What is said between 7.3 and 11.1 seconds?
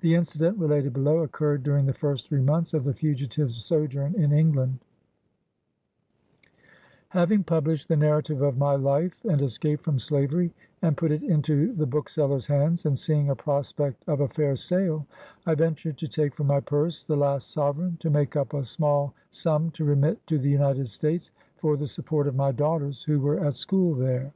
published the narrative of my life and escape from slavery, and